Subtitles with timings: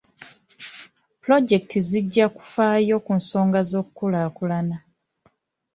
[1.21, 4.77] Pulojekiti zijja kufaayo ku nsonga z'okukulaakulana.